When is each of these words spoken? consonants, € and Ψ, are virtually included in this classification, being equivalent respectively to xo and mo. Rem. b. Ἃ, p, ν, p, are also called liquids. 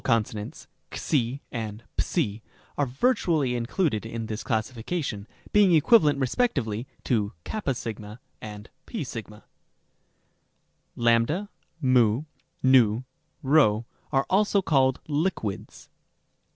consonants, 0.03 0.65
€ 0.91 1.41
and 1.51 1.83
Ψ, 1.95 2.41
are 2.75 2.87
virtually 2.87 3.55
included 3.55 4.03
in 4.03 4.25
this 4.25 4.43
classification, 4.43 5.27
being 5.51 5.75
equivalent 5.75 6.17
respectively 6.17 6.87
to 7.03 7.33
xo 7.45 8.17
and 8.41 8.67
mo. 8.89 9.43
Rem. 10.95 11.23
b. 11.27 11.33
Ἃ, 11.83 12.25
p, 12.25 12.25
ν, 12.63 13.03
p, 13.43 13.85
are 14.11 14.25
also 14.27 14.63
called 14.63 14.99
liquids. 15.07 15.89